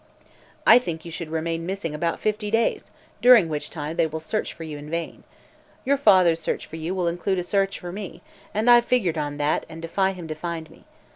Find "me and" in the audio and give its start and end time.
7.91-8.67